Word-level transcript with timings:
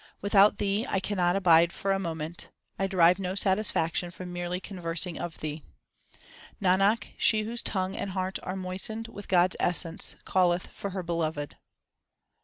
Without 0.19 0.57
Thee 0.57 0.83
I 0.89 0.99
cannot 0.99 1.35
abide 1.35 1.71
for 1.71 1.91
a 1.91 1.99
moment; 1.99 2.49
I 2.79 2.87
derive 2.87 3.19
no 3.19 3.35
satisfaction 3.35 4.09
from 4.09 4.33
merely 4.33 4.59
conversing 4.59 5.19
of 5.19 5.39
Thee. 5.41 5.61
Nanak, 6.59 7.09
she 7.19 7.43
whose 7.43 7.61
tongue 7.61 7.95
and 7.95 8.09
heart 8.13 8.39
are 8.41 8.55
moistened 8.55 9.09
with 9.09 9.27
God 9.27 9.51
s 9.59 9.69
essence, 9.69 10.15
calleth 10.25 10.65
for 10.65 10.89
her 10.89 11.03
Beloved. 11.03 11.55